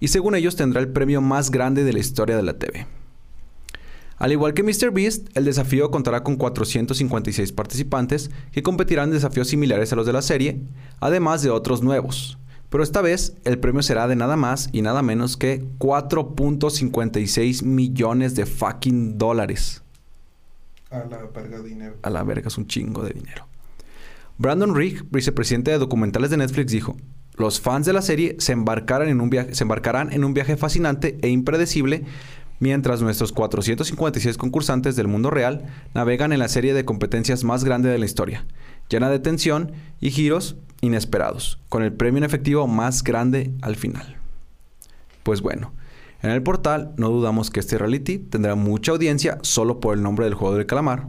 y 0.00 0.08
según 0.08 0.34
ellos 0.34 0.56
tendrá 0.56 0.80
el 0.80 0.88
premio 0.88 1.20
más 1.20 1.50
grande 1.50 1.84
de 1.84 1.92
la 1.92 1.98
historia 1.98 2.36
de 2.36 2.42
la 2.42 2.58
TV. 2.58 2.86
Al 4.20 4.32
igual 4.32 4.52
que 4.52 4.62
MrBeast, 4.62 5.34
el 5.34 5.46
desafío 5.46 5.90
contará 5.90 6.22
con 6.22 6.36
456 6.36 7.52
participantes 7.52 8.30
que 8.52 8.62
competirán 8.62 9.08
en 9.08 9.14
desafíos 9.14 9.48
similares 9.48 9.92
a 9.92 9.96
los 9.96 10.04
de 10.04 10.12
la 10.12 10.20
serie, 10.20 10.60
además 11.00 11.42
de 11.42 11.48
otros 11.48 11.82
nuevos. 11.82 12.36
Pero 12.68 12.84
esta 12.84 13.00
vez 13.00 13.34
el 13.44 13.58
premio 13.58 13.82
será 13.82 14.06
de 14.08 14.16
nada 14.16 14.36
más 14.36 14.68
y 14.72 14.82
nada 14.82 15.02
menos 15.02 15.38
que 15.38 15.64
4.56 15.78 17.64
millones 17.64 18.34
de 18.34 18.44
fucking 18.44 19.16
dólares. 19.16 19.82
A 20.90 20.98
la 20.98 21.24
verga 21.34 21.60
dinero. 21.62 21.96
A 22.02 22.10
la 22.10 22.22
verga 22.22 22.48
es 22.48 22.58
un 22.58 22.66
chingo 22.66 23.02
de 23.02 23.14
dinero. 23.14 23.46
Brandon 24.40 24.74
Rigg, 24.74 25.04
vicepresidente 25.10 25.70
de 25.70 25.76
documentales 25.76 26.30
de 26.30 26.38
Netflix, 26.38 26.72
dijo: 26.72 26.96
Los 27.34 27.60
fans 27.60 27.84
de 27.84 27.92
la 27.92 28.00
serie 28.00 28.36
se, 28.38 28.52
embarcarán 28.52 29.10
en 29.10 29.20
un 29.20 29.28
viaje, 30.34 30.56
fascinante 30.56 31.18
e 31.20 31.28
impredecible 31.28 32.04
mientras 32.58 33.02
nuestros 33.02 33.32
456 33.32 34.38
concursantes 34.38 34.96
del 34.96 35.08
mundo 35.08 35.28
real 35.28 35.66
navegan 35.92 36.32
en 36.32 36.38
la 36.38 36.48
serie 36.48 36.72
de 36.72 36.86
competencias 36.86 37.44
más 37.44 37.64
grande 37.64 37.90
de 37.90 37.98
la 37.98 38.06
historia, 38.06 38.46
llena 38.88 39.10
de 39.10 39.18
tensión 39.18 39.72
y 40.00 40.10
giros 40.10 40.56
inesperados, 40.80 41.58
con 41.68 41.82
el 41.82 41.92
premio 41.92 42.16
en 42.16 42.24
efectivo 42.24 42.66
más 42.66 43.04
grande 43.04 43.52
al 43.60 43.76
final. 43.76 44.16
Pues 45.22 45.42
bueno, 45.42 45.74
en 46.22 46.30
el 46.30 46.42
portal 46.42 46.94
no 46.96 47.10
dudamos 47.10 47.50
que 47.50 47.60
este 47.60 47.76
reality 47.76 48.16
tendrá 48.16 48.54
mucha 48.54 48.92
audiencia 48.92 49.36
solo 49.42 49.80
por 49.80 49.94
el 49.94 50.02
nombre 50.02 50.24
del 50.24 50.32
juego 50.32 50.56
del 50.56 50.64
calamar, 50.64 51.08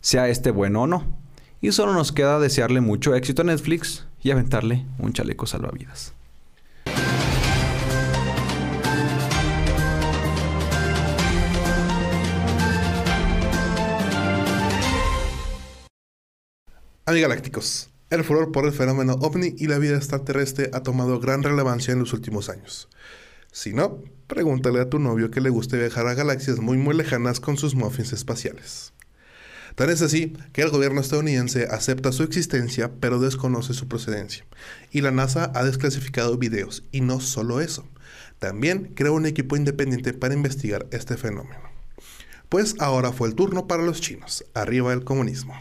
sea 0.00 0.30
este 0.30 0.50
bueno 0.50 0.84
o 0.84 0.86
no, 0.86 1.21
y 1.62 1.72
solo 1.72 1.94
nos 1.94 2.12
queda 2.12 2.38
desearle 2.38 2.82
mucho 2.82 3.14
éxito 3.14 3.40
a 3.40 3.44
Netflix 3.46 4.04
y 4.22 4.32
aventarle 4.32 4.84
un 4.98 5.14
chaleco 5.14 5.46
salvavidas. 5.46 6.12
Galácticos. 17.06 17.90
El 18.08 18.24
furor 18.24 18.52
por 18.52 18.64
el 18.64 18.72
fenómeno 18.72 19.14
ovni 19.20 19.54
y 19.58 19.66
la 19.66 19.78
vida 19.78 19.96
extraterrestre 19.96 20.70
ha 20.72 20.82
tomado 20.82 21.20
gran 21.20 21.42
relevancia 21.42 21.92
en 21.92 21.98
los 21.98 22.14
últimos 22.14 22.48
años. 22.48 22.88
Si 23.52 23.74
no, 23.74 24.00
pregúntale 24.26 24.80
a 24.80 24.88
tu 24.88 24.98
novio 24.98 25.30
que 25.30 25.42
le 25.42 25.50
guste 25.50 25.78
viajar 25.78 26.06
a 26.06 26.14
galaxias 26.14 26.58
muy 26.60 26.78
muy 26.78 26.96
lejanas 26.96 27.38
con 27.38 27.58
sus 27.58 27.74
muffins 27.74 28.14
espaciales. 28.14 28.94
Tan 29.74 29.90
es 29.90 30.02
así 30.02 30.34
que 30.52 30.62
el 30.62 30.70
gobierno 30.70 31.00
estadounidense 31.00 31.66
acepta 31.70 32.12
su 32.12 32.22
existencia 32.22 32.92
pero 33.00 33.18
desconoce 33.18 33.74
su 33.74 33.88
procedencia. 33.88 34.44
Y 34.90 35.00
la 35.00 35.10
NASA 35.10 35.50
ha 35.54 35.64
desclasificado 35.64 36.36
videos. 36.36 36.84
Y 36.92 37.00
no 37.00 37.20
solo 37.20 37.60
eso, 37.60 37.88
también 38.38 38.92
creó 38.94 39.14
un 39.14 39.26
equipo 39.26 39.56
independiente 39.56 40.12
para 40.12 40.34
investigar 40.34 40.86
este 40.90 41.16
fenómeno. 41.16 41.72
Pues 42.48 42.76
ahora 42.80 43.12
fue 43.12 43.28
el 43.28 43.34
turno 43.34 43.66
para 43.66 43.82
los 43.82 44.00
chinos. 44.00 44.44
Arriba 44.52 44.92
el 44.92 45.04
comunismo. 45.04 45.54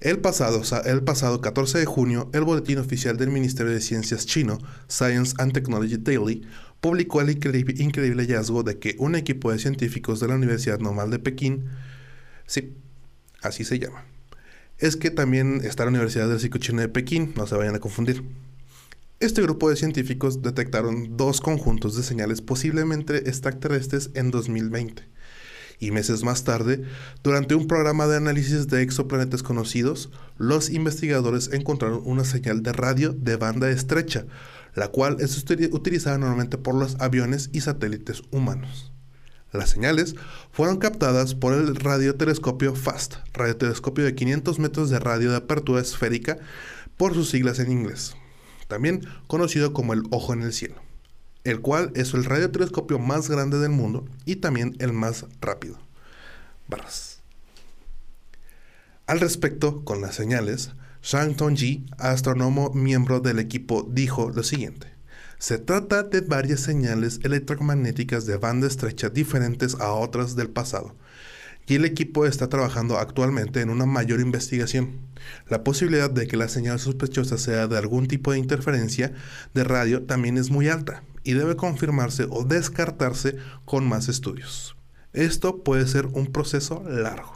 El 0.00 0.18
pasado, 0.18 0.62
el 0.86 1.02
pasado 1.02 1.42
14 1.42 1.78
de 1.78 1.84
junio, 1.84 2.30
el 2.32 2.42
boletín 2.42 2.78
oficial 2.78 3.18
del 3.18 3.30
Ministerio 3.30 3.70
de 3.70 3.82
Ciencias 3.82 4.24
chino, 4.24 4.58
Science 4.88 5.34
and 5.38 5.52
Technology 5.52 5.98
Daily, 5.98 6.42
publicó 6.80 7.20
el 7.20 7.30
increíble, 7.30 8.22
hallazgo 8.22 8.62
de 8.62 8.78
que 8.78 8.96
un 8.98 9.14
equipo 9.14 9.52
de 9.52 9.58
científicos 9.58 10.18
de 10.18 10.28
la 10.28 10.36
Universidad 10.36 10.78
Normal 10.78 11.10
de 11.10 11.18
Pekín, 11.18 11.66
sí, 12.46 12.74
así 13.42 13.64
se 13.64 13.78
llama, 13.78 14.04
es 14.78 14.96
que 14.96 15.10
también 15.10 15.60
está 15.64 15.84
la 15.84 15.90
Universidad 15.90 16.28
del 16.28 16.38
Chino 16.38 16.80
de 16.80 16.88
Pekín, 16.88 17.32
no 17.36 17.46
se 17.46 17.56
vayan 17.56 17.74
a 17.74 17.80
confundir. 17.80 18.22
Este 19.20 19.42
grupo 19.42 19.68
de 19.68 19.76
científicos 19.76 20.40
detectaron 20.40 21.16
dos 21.16 21.40
conjuntos 21.40 21.96
de 21.96 22.02
señales 22.02 22.40
posiblemente 22.40 23.28
extraterrestres 23.28 24.10
en 24.14 24.30
2020 24.30 25.10
y 25.80 25.90
meses 25.90 26.22
más 26.22 26.44
tarde, 26.44 26.82
durante 27.24 27.54
un 27.54 27.66
programa 27.66 28.06
de 28.06 28.18
análisis 28.18 28.68
de 28.68 28.82
exoplanetas 28.82 29.42
conocidos, 29.42 30.10
los 30.36 30.70
investigadores 30.70 31.50
encontraron 31.52 32.02
una 32.04 32.24
señal 32.24 32.62
de 32.62 32.72
radio 32.72 33.12
de 33.12 33.36
banda 33.36 33.70
estrecha, 33.70 34.26
la 34.74 34.88
cual 34.88 35.16
es 35.20 35.36
utilizada 35.72 36.18
normalmente 36.18 36.58
por 36.58 36.74
los 36.74 37.00
aviones 37.00 37.48
y 37.52 37.62
satélites 37.62 38.22
humanos. 38.30 38.92
Las 39.52 39.70
señales 39.70 40.14
fueron 40.52 40.78
captadas 40.78 41.34
por 41.34 41.54
el 41.54 41.74
radiotelescopio 41.74 42.74
FAST, 42.74 43.16
radiotelescopio 43.32 44.04
de 44.04 44.14
500 44.14 44.58
metros 44.58 44.90
de 44.90 44.98
radio 44.98 45.30
de 45.30 45.38
apertura 45.38 45.80
esférica, 45.80 46.38
por 46.96 47.14
sus 47.14 47.30
siglas 47.30 47.58
en 47.58 47.72
inglés, 47.72 48.14
también 48.68 49.06
conocido 49.26 49.72
como 49.72 49.92
el 49.92 50.02
ojo 50.10 50.32
en 50.32 50.42
el 50.42 50.52
cielo 50.52 50.76
el 51.44 51.60
cual 51.60 51.90
es 51.94 52.14
el 52.14 52.24
radiotelescopio 52.24 52.98
más 52.98 53.28
grande 53.28 53.58
del 53.58 53.70
mundo 53.70 54.06
y 54.24 54.36
también 54.36 54.76
el 54.78 54.92
más 54.92 55.26
rápido. 55.40 55.78
Al 59.06 59.20
respecto, 59.20 59.84
con 59.84 60.00
las 60.00 60.14
señales, 60.14 60.72
Shang 61.02 61.34
Tongji, 61.34 61.86
astrónomo 61.98 62.70
miembro 62.74 63.20
del 63.20 63.40
equipo, 63.40 63.88
dijo 63.90 64.30
lo 64.30 64.44
siguiente. 64.44 64.89
Se 65.40 65.56
trata 65.56 66.02
de 66.02 66.20
varias 66.20 66.60
señales 66.60 67.18
electromagnéticas 67.22 68.26
de 68.26 68.36
banda 68.36 68.66
estrecha 68.66 69.08
diferentes 69.08 69.74
a 69.80 69.90
otras 69.90 70.36
del 70.36 70.50
pasado, 70.50 70.94
y 71.66 71.76
el 71.76 71.86
equipo 71.86 72.26
está 72.26 72.50
trabajando 72.50 72.98
actualmente 72.98 73.62
en 73.62 73.70
una 73.70 73.86
mayor 73.86 74.20
investigación. 74.20 74.98
La 75.48 75.64
posibilidad 75.64 76.10
de 76.10 76.26
que 76.26 76.36
la 76.36 76.48
señal 76.48 76.78
sospechosa 76.78 77.38
sea 77.38 77.68
de 77.68 77.78
algún 77.78 78.06
tipo 78.06 78.32
de 78.32 78.38
interferencia 78.38 79.14
de 79.54 79.64
radio 79.64 80.02
también 80.02 80.36
es 80.36 80.50
muy 80.50 80.68
alta, 80.68 81.02
y 81.24 81.32
debe 81.32 81.56
confirmarse 81.56 82.26
o 82.28 82.44
descartarse 82.44 83.36
con 83.64 83.88
más 83.88 84.10
estudios. 84.10 84.76
Esto 85.14 85.64
puede 85.64 85.86
ser 85.86 86.04
un 86.08 86.26
proceso 86.26 86.84
largo. 86.86 87.32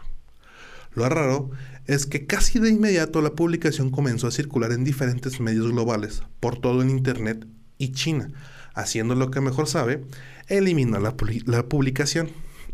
Lo 0.93 1.09
raro 1.09 1.53
es 1.87 2.05
que 2.05 2.27
casi 2.27 2.59
de 2.59 2.69
inmediato 2.69 3.23
la 3.23 3.33
publicación 3.33 3.91
comenzó 3.91 4.27
a 4.27 4.31
circular 4.31 4.73
en 4.73 4.85
diferentes 4.85 5.41
medios 5.41 5.73
globales, 5.73 6.23
por 6.39 6.59
todo 6.59 6.83
el 6.83 6.91
Internet 6.91 7.47
y 7.85 7.93
China, 7.93 8.31
haciendo 8.75 9.15
lo 9.15 9.31
que 9.31 9.41
mejor 9.41 9.67
sabe, 9.67 10.03
eliminó 10.49 10.99
la, 10.99 11.15
la 11.47 11.63
publicación. 11.67 12.31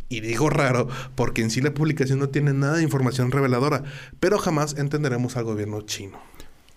Y 0.08 0.20
digo 0.20 0.50
raro 0.50 0.88
porque 1.14 1.42
en 1.42 1.50
sí 1.50 1.60
la 1.60 1.72
publicación 1.72 2.18
no 2.18 2.28
tiene 2.28 2.52
nada 2.52 2.78
de 2.78 2.82
información 2.82 3.30
reveladora, 3.30 3.84
pero 4.18 4.38
jamás 4.38 4.76
entenderemos 4.76 5.36
al 5.36 5.44
gobierno 5.44 5.82
chino. 5.82 6.18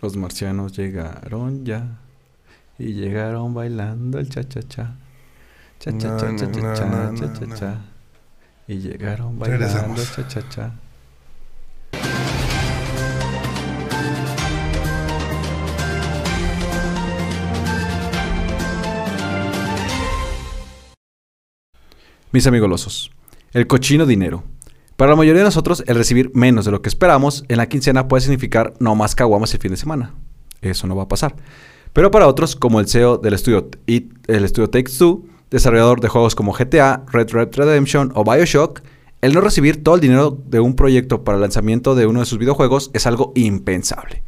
Los 0.02 0.18
marcianos 0.18 0.76
llegaron 0.78 1.66
ya. 1.66 2.00
Y 2.78 2.94
llegaron 2.94 3.54
bailando 3.54 4.20
el 4.20 4.30
cha-cha-cha. 4.30 4.98
Cha-cha-cha-cha-cha, 5.80 7.14
cha-cha-cha. 7.16 7.82
Y 8.68 8.80
llegaron 8.80 9.40
bailando 9.40 10.02
el 10.02 10.08
cha-cha-cha. 10.08 10.74
Mis 22.34 22.48
amigos 22.48 22.68
losos, 22.68 23.12
el 23.52 23.68
cochino 23.68 24.08
dinero. 24.08 24.44
Para 24.98 25.12
la 25.12 25.16
mayoría 25.16 25.42
de 25.42 25.46
nosotros, 25.46 25.84
el 25.86 25.96
recibir 25.96 26.32
menos 26.34 26.66
de 26.66 26.72
lo 26.72 26.82
que 26.82 26.90
esperamos 26.90 27.46
en 27.48 27.58
la 27.58 27.70
quincena 27.70 28.08
puede 28.08 28.22
significar 28.22 28.74
no 28.80 28.96
más 28.96 29.14
caguamas 29.14 29.54
el 29.54 29.60
fin 29.60 29.70
de 29.70 29.78
semana. 29.78 30.16
Eso 30.60 30.88
no 30.88 30.96
va 30.96 31.04
a 31.04 31.08
pasar. 31.08 31.36
Pero 31.94 32.10
para 32.10 32.26
otros, 32.26 32.56
como 32.56 32.80
el 32.80 32.88
CEO 32.88 33.20
del 33.20 33.36
estudio, 33.36 33.70
el 33.86 34.46
estudio 34.46 34.68
Takes-Two, 34.68 35.28
desarrollador 35.52 36.02
de 36.02 36.08
juegos 36.08 36.34
como 36.34 36.54
GTA, 36.54 37.06
Red 37.12 37.30
Red 37.30 37.50
Redemption 37.54 38.12
o 38.16 38.24
Bioshock, 38.24 38.82
el 39.22 39.36
no 39.36 39.42
recibir 39.42 39.84
todo 39.84 39.94
el 39.94 40.02
dinero 40.02 40.36
de 40.48 40.60
un 40.60 40.76
proyecto 40.76 41.24
para 41.24 41.36
el 41.36 41.42
lanzamiento 41.42 41.94
de 41.94 42.08
uno 42.08 42.22
de 42.22 42.26
sus 42.26 42.40
videojuegos 42.40 42.90
es 42.96 43.06
algo 43.06 43.32
impensable. 43.36 44.24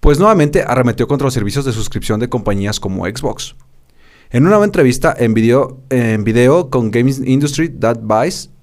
Pues 0.00 0.18
nuevamente 0.18 0.64
arremetió 0.66 1.06
contra 1.06 1.26
los 1.26 1.34
servicios 1.34 1.66
de 1.66 1.72
suscripción 1.72 2.20
de 2.20 2.30
compañías 2.30 2.80
como 2.80 3.04
Xbox. 3.04 3.54
En 4.34 4.42
una 4.42 4.50
nueva 4.50 4.64
entrevista 4.64 5.14
en 5.16 5.32
video, 5.32 6.68
con 6.68 6.90
Games 6.90 7.22
Industry 7.24 7.72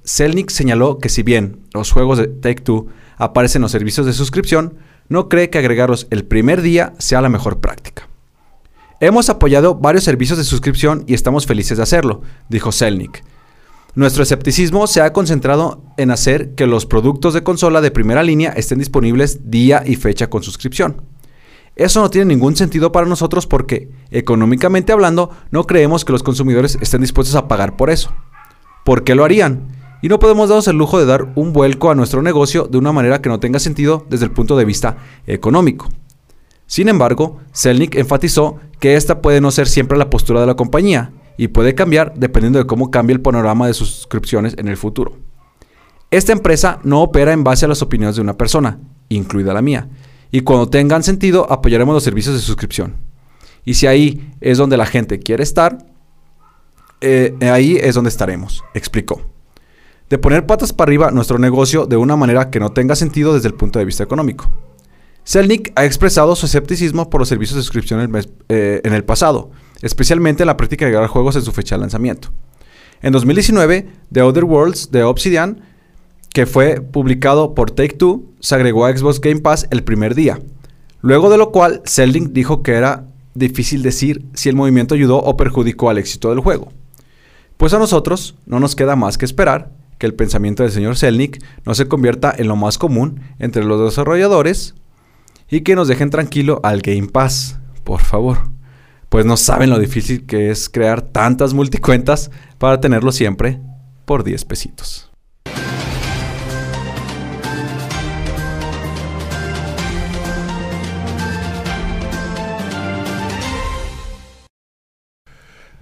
Selnick 0.03 0.49
señaló 0.49 0.97
que 0.97 1.07
si 1.07 1.23
bien 1.23 1.61
los 1.73 1.93
juegos 1.93 2.17
de 2.17 2.27
Take-Two 2.27 2.87
aparecen 3.15 3.59
en 3.59 3.61
los 3.61 3.71
servicios 3.71 4.05
de 4.05 4.11
suscripción, 4.11 4.73
no 5.07 5.29
cree 5.29 5.49
que 5.49 5.59
agregarlos 5.59 6.07
el 6.09 6.25
primer 6.25 6.61
día 6.61 6.91
sea 6.97 7.21
la 7.21 7.29
mejor 7.29 7.61
práctica. 7.61 8.09
Hemos 8.99 9.29
apoyado 9.29 9.75
varios 9.75 10.03
servicios 10.03 10.37
de 10.37 10.43
suscripción 10.43 11.05
y 11.07 11.13
estamos 11.13 11.47
felices 11.47 11.77
de 11.77 11.83
hacerlo, 11.83 12.21
dijo 12.49 12.73
Selnick. 12.73 13.23
Nuestro 13.95 14.23
escepticismo 14.23 14.87
se 14.87 14.99
ha 14.99 15.13
concentrado 15.13 15.85
en 15.95 16.11
hacer 16.11 16.53
que 16.55 16.67
los 16.67 16.85
productos 16.85 17.33
de 17.33 17.43
consola 17.43 17.79
de 17.79 17.91
primera 17.91 18.23
línea 18.23 18.51
estén 18.51 18.79
disponibles 18.79 19.49
día 19.49 19.83
y 19.85 19.95
fecha 19.95 20.29
con 20.29 20.43
suscripción. 20.43 21.01
Eso 21.75 22.01
no 22.01 22.09
tiene 22.09 22.33
ningún 22.33 22.55
sentido 22.55 22.91
para 22.91 23.07
nosotros 23.07 23.47
porque, 23.47 23.89
económicamente 24.11 24.91
hablando, 24.91 25.31
no 25.51 25.65
creemos 25.65 26.05
que 26.05 26.11
los 26.11 26.23
consumidores 26.23 26.77
estén 26.81 27.01
dispuestos 27.01 27.35
a 27.35 27.47
pagar 27.47 27.77
por 27.77 27.89
eso. 27.89 28.13
¿Por 28.83 29.03
qué 29.03 29.15
lo 29.15 29.23
harían? 29.23 29.67
Y 30.01 30.09
no 30.09 30.19
podemos 30.19 30.49
darnos 30.49 30.67
el 30.67 30.77
lujo 30.77 30.99
de 30.99 31.05
dar 31.05 31.31
un 31.35 31.53
vuelco 31.53 31.91
a 31.91 31.95
nuestro 31.95 32.21
negocio 32.21 32.67
de 32.69 32.77
una 32.77 32.91
manera 32.91 33.21
que 33.21 33.29
no 33.29 33.39
tenga 33.39 33.59
sentido 33.59 34.05
desde 34.09 34.25
el 34.25 34.31
punto 34.31 34.57
de 34.57 34.65
vista 34.65 34.97
económico. 35.27 35.89
Sin 36.65 36.89
embargo, 36.89 37.39
Selnick 37.51 37.95
enfatizó 37.95 38.59
que 38.79 38.95
esta 38.95 39.21
puede 39.21 39.41
no 39.41 39.51
ser 39.51 39.67
siempre 39.67 39.97
la 39.97 40.09
postura 40.09 40.41
de 40.41 40.47
la 40.47 40.55
compañía 40.55 41.11
y 41.37 41.49
puede 41.49 41.75
cambiar 41.75 42.13
dependiendo 42.15 42.59
de 42.59 42.65
cómo 42.65 42.91
cambie 42.91 43.13
el 43.13 43.21
panorama 43.21 43.67
de 43.67 43.73
suscripciones 43.73 44.55
en 44.57 44.67
el 44.67 44.77
futuro. 44.77 45.17
Esta 46.09 46.33
empresa 46.33 46.79
no 46.83 47.01
opera 47.01 47.31
en 47.31 47.43
base 47.43 47.65
a 47.65 47.67
las 47.67 47.81
opiniones 47.81 48.15
de 48.15 48.21
una 48.21 48.37
persona, 48.37 48.79
incluida 49.09 49.53
la 49.53 49.61
mía, 49.61 49.89
y 50.31 50.41
cuando 50.41 50.69
tengan 50.69 51.03
sentido 51.03 51.51
apoyaremos 51.51 51.93
los 51.93 52.03
servicios 52.03 52.35
de 52.35 52.41
suscripción. 52.41 52.95
Y 53.65 53.75
si 53.75 53.87
ahí 53.87 54.33
es 54.41 54.57
donde 54.57 54.77
la 54.77 54.85
gente 54.85 55.19
quiere 55.19 55.43
estar, 55.43 55.85
eh, 57.01 57.35
ahí 57.41 57.77
es 57.81 57.95
donde 57.95 58.09
estaremos, 58.09 58.63
explicó. 58.73 59.21
De 60.09 60.17
poner 60.17 60.45
patas 60.45 60.73
para 60.73 60.89
arriba 60.89 61.11
nuestro 61.11 61.37
negocio 61.39 61.85
de 61.85 61.97
una 61.97 62.15
manera 62.15 62.49
que 62.49 62.59
no 62.59 62.71
tenga 62.71 62.95
sentido 62.95 63.33
desde 63.33 63.47
el 63.47 63.53
punto 63.53 63.79
de 63.79 63.85
vista 63.85 64.03
económico. 64.03 64.49
Selnick 65.23 65.71
ha 65.75 65.85
expresado 65.85 66.35
su 66.35 66.47
escepticismo 66.47 67.09
por 67.09 67.21
los 67.21 67.29
servicios 67.29 67.57
de 67.57 67.63
suscripción 67.63 68.11
eh, 68.49 68.81
en 68.83 68.93
el 68.93 69.03
pasado, 69.03 69.51
especialmente 69.81 70.43
en 70.43 70.47
la 70.47 70.57
práctica 70.57 70.85
de 70.85 70.91
grabar 70.91 71.09
juegos 71.09 71.35
en 71.35 71.43
su 71.43 71.51
fecha 71.51 71.75
de 71.75 71.81
lanzamiento. 71.81 72.29
En 73.01 73.13
2019, 73.13 73.87
The 74.11 74.21
Other 74.21 74.43
Worlds 74.43 74.91
de 74.91 75.03
Obsidian, 75.03 75.61
que 76.33 76.45
fue 76.45 76.81
publicado 76.81 77.53
por 77.53 77.71
Take 77.71 77.95
Two, 77.95 78.23
se 78.39 78.55
agregó 78.55 78.85
a 78.85 78.95
Xbox 78.95 79.19
Game 79.19 79.41
Pass 79.41 79.67
el 79.69 79.83
primer 79.83 80.15
día. 80.15 80.39
Luego 81.01 81.29
de 81.29 81.37
lo 81.37 81.51
cual, 81.51 81.81
Selnick 81.85 82.29
dijo 82.29 82.63
que 82.63 82.73
era 82.73 83.05
difícil 83.33 83.81
decir 83.81 84.25
si 84.33 84.49
el 84.49 84.55
movimiento 84.55 84.95
ayudó 84.95 85.17
o 85.17 85.37
perjudicó 85.37 85.89
al 85.89 85.97
éxito 85.97 86.29
del 86.29 86.39
juego. 86.39 86.71
Pues 87.57 87.73
a 87.73 87.79
nosotros 87.79 88.35
no 88.45 88.59
nos 88.59 88.75
queda 88.75 88.95
más 88.95 89.17
que 89.17 89.25
esperar 89.25 89.71
que 89.97 90.07
el 90.07 90.15
pensamiento 90.15 90.63
del 90.63 90.71
señor 90.71 90.97
Selnick 90.97 91.43
no 91.65 91.75
se 91.75 91.87
convierta 91.87 92.33
en 92.35 92.47
lo 92.47 92.55
más 92.55 92.77
común 92.77 93.21
entre 93.37 93.63
los 93.63 93.79
desarrolladores 93.81 94.73
y 95.49 95.61
que 95.61 95.75
nos 95.75 95.87
dejen 95.87 96.09
tranquilo 96.09 96.59
al 96.63 96.81
Game 96.81 97.07
Pass, 97.07 97.59
por 97.83 98.01
favor. 98.01 98.37
Pues 99.09 99.25
no 99.25 99.37
saben 99.37 99.69
lo 99.69 99.77
difícil 99.77 100.25
que 100.25 100.49
es 100.49 100.69
crear 100.69 101.01
tantas 101.01 101.53
multicuentas 101.53 102.31
para 102.57 102.79
tenerlo 102.79 103.11
siempre 103.11 103.59
por 104.05 104.23
10 104.23 104.45
pesitos. 104.45 105.10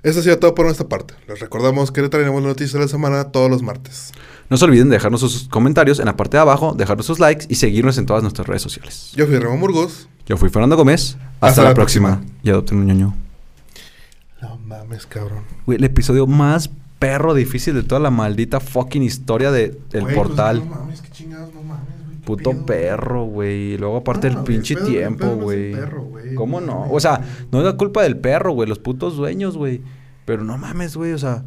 Eso 0.03 0.19
ha 0.19 0.23
sido 0.23 0.39
todo 0.39 0.55
por 0.55 0.65
nuestra 0.65 0.87
parte. 0.87 1.13
Les 1.27 1.39
recordamos 1.39 1.91
que 1.91 2.01
le 2.01 2.09
traeremos 2.09 2.41
las 2.41 2.49
noticias 2.49 2.73
de 2.73 2.79
la 2.79 2.87
semana 2.87 3.25
todos 3.25 3.49
los 3.49 3.61
martes. 3.61 4.11
No 4.49 4.57
se 4.57 4.65
olviden 4.65 4.89
de 4.89 4.95
dejarnos 4.95 5.19
sus 5.21 5.47
comentarios 5.49 5.99
en 5.99 6.05
la 6.05 6.15
parte 6.15 6.37
de 6.37 6.41
abajo, 6.41 6.73
dejarnos 6.73 7.05
sus 7.05 7.19
likes 7.19 7.45
y 7.49 7.55
seguirnos 7.55 7.97
en 7.97 8.05
todas 8.05 8.23
nuestras 8.23 8.47
redes 8.47 8.61
sociales. 8.61 9.11
Yo 9.15 9.27
fui 9.27 9.37
Ramón 9.37 9.59
Burgos. 9.59 10.07
Yo 10.25 10.37
fui 10.37 10.49
Fernando 10.49 10.75
Gómez. 10.77 11.17
Hasta, 11.41 11.47
Hasta 11.47 11.63
la, 11.63 11.69
la 11.69 11.75
próxima. 11.75 12.17
próxima. 12.17 12.39
Y 12.43 12.49
adopten 12.49 12.77
un 12.77 12.85
ñoño. 12.87 13.15
No 14.41 14.57
mames, 14.65 15.05
cabrón. 15.05 15.43
Güey, 15.65 15.77
el 15.77 15.83
episodio 15.83 16.25
más 16.27 16.69
perro 16.97 17.33
difícil 17.33 17.73
de 17.75 17.83
toda 17.83 17.99
la 17.99 18.09
maldita 18.09 18.59
fucking 18.59 19.03
historia 19.03 19.51
de, 19.51 19.77
del 19.91 20.03
Güey, 20.03 20.15
portal. 20.15 20.59
Pues, 20.59 20.69
no 20.69 20.75
mames, 20.77 21.01
qué 21.01 21.09
chingados, 21.11 21.53
no 21.53 21.61
mames, 21.61 21.85
güey. 22.05 22.08
qué 22.08 22.08
Puto 22.25 22.51
pedo. 22.51 22.65
perro, 22.65 23.25
güey. 23.25 23.77
Luego 23.77 23.97
aparte 23.97 24.29
No, 24.29 24.39
el 24.39 24.45
pinche 24.45 24.73
el 24.75 24.79
pedo- 24.79 24.87
el 24.87 24.93
tiempo, 24.93 25.25
no 25.25 25.35
güey. 25.37 26.35
¿Cómo 26.35 26.61
No. 26.61 26.89
O 26.91 26.99
sea, 26.99 27.21
no 27.51 27.59
es 27.59 27.65
la 27.65 27.77
culpa 27.77 28.03
del 28.03 28.17
perro, 28.17 28.53
güey. 28.53 28.67
Los 28.69 28.79
putos 28.79 29.15
dueños, 29.17 29.57
güey. 29.57 29.81
Pero 30.25 30.43
no 30.43 30.57
mames, 30.57 30.95
güey. 30.95 31.13
O 31.13 31.17
sea, 31.17 31.43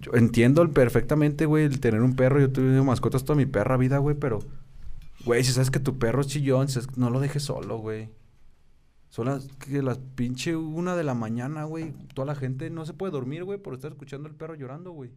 yo 0.00 0.12
entiendo 0.14 0.68
perfectamente, 0.70 1.46
güey, 1.46 1.64
el 1.64 1.80
tener 1.80 2.02
un 2.02 2.14
perro. 2.14 2.40
Yo 2.40 2.50
tuve 2.50 2.80
mascotas 2.82 3.24
toda 3.24 3.36
mi 3.36 3.46
perra 3.46 3.76
vida, 3.76 3.98
güey. 3.98 4.16
Pero, 4.16 4.40
güey, 5.24 5.42
si 5.44 5.52
sabes 5.52 5.70
que 5.70 5.80
tu 5.80 5.98
perro 5.98 6.20
es 6.20 6.26
chillón, 6.28 6.68
si 6.68 6.74
sabes 6.74 6.88
que 6.88 7.00
no 7.00 7.10
lo 7.10 7.20
dejes 7.20 7.42
solo, 7.42 7.78
güey. 7.78 8.08
Son 9.08 9.26
las 9.26 9.46
que 9.58 9.82
las 9.82 9.98
pinche 10.14 10.56
una 10.56 10.96
de 10.96 11.04
la 11.04 11.14
mañana, 11.14 11.64
güey. 11.64 11.92
Toda 12.14 12.26
la 12.26 12.34
gente 12.34 12.70
no 12.70 12.86
se 12.86 12.94
puede 12.94 13.12
dormir, 13.12 13.44
güey, 13.44 13.58
por 13.58 13.74
estar 13.74 13.92
escuchando 13.92 14.28
al 14.28 14.34
perro 14.34 14.54
llorando, 14.54 14.92
güey. 14.92 15.10